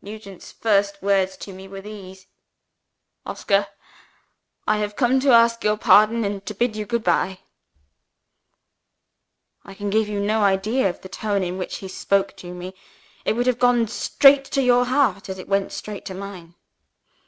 [0.00, 2.28] Nugent's first words to me were these:"
[3.26, 3.66] 'Oscar,
[4.64, 7.40] I have come to ask your pardon, and to bid you good bye.'
[9.64, 12.76] "I can give you no idea of the tone in which he spoke to me:
[13.24, 16.54] it would have gone straight to your heart, as it went straight to mine.